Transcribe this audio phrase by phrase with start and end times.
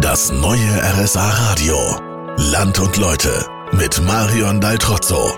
[0.00, 0.58] Das neue
[1.02, 1.76] RSA Radio.
[2.50, 3.28] Land und Leute
[3.72, 5.36] mit Marion Daltrozzo.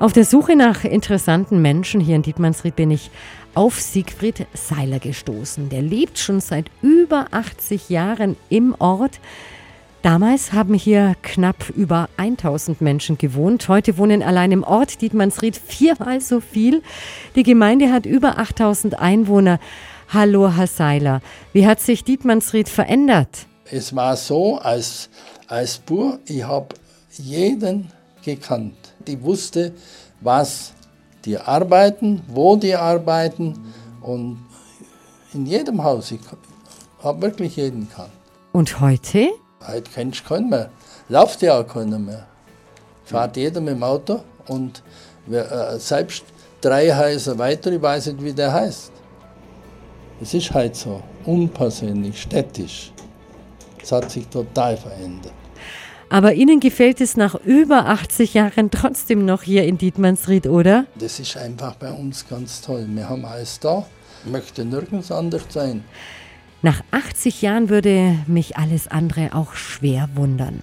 [0.00, 3.12] Auf der Suche nach interessanten Menschen hier in Dietmannsried bin ich
[3.54, 5.68] auf Siegfried Seiler gestoßen.
[5.68, 9.20] Der lebt schon seit über 80 Jahren im Ort.
[10.02, 13.68] Damals haben hier knapp über 1000 Menschen gewohnt.
[13.68, 16.82] Heute wohnen allein im Ort Dietmannsried viermal so viel.
[17.36, 19.60] Die Gemeinde hat über 8000 Einwohner.
[20.08, 21.22] Hallo, Herr Seiler.
[21.52, 23.46] Wie hat sich Dietmannsried verändert?
[23.72, 25.08] Es war so, als,
[25.48, 26.74] als Bur, ich habe
[27.12, 27.90] jeden
[28.22, 28.76] gekannt.
[29.06, 29.72] Ich wusste,
[30.20, 30.74] was
[31.24, 33.58] die arbeiten, wo die arbeiten
[34.02, 34.44] und
[35.32, 36.10] in jedem Haus.
[36.10, 36.20] Ich
[37.02, 38.12] habe wirklich jeden gekannt.
[38.52, 39.30] Und heute?
[39.66, 40.68] Heute kennst du keinen mehr.
[41.08, 42.26] Läuft ja auch keiner mehr.
[43.06, 44.82] Fährt jeder mit dem Auto und
[45.24, 46.24] wer, äh, selbst
[46.60, 48.92] drei Häuser weiter, ich weiß nicht, wie der heißt.
[50.20, 52.92] Es ist halt so, unpersönlich, städtisch.
[53.82, 55.32] Es hat sich total verändert.
[56.08, 60.84] Aber Ihnen gefällt es nach über 80 Jahren trotzdem noch hier in Dietmannsried, oder?
[60.94, 62.86] Das ist einfach bei uns ganz toll.
[62.88, 63.86] Wir haben alles da,
[64.26, 65.82] möchte nirgends anders sein.
[66.60, 70.60] Nach 80 Jahren würde mich alles andere auch schwer wundern.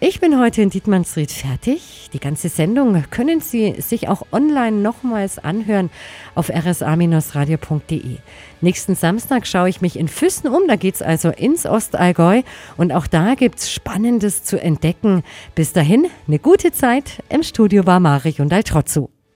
[0.00, 2.10] Ich bin heute in Dietmannsried fertig.
[2.12, 5.88] Die ganze Sendung können Sie sich auch online nochmals anhören
[6.34, 8.16] auf rsa-radio.de.
[8.60, 10.66] Nächsten Samstag schaue ich mich in Füssen um.
[10.68, 12.42] Da geht es also ins Ostallgäu.
[12.76, 15.22] Und auch da gibt es Spannendes zu entdecken.
[15.54, 17.22] Bis dahin, eine gute Zeit.
[17.28, 19.13] Im Studio war Marich und Altrozzo.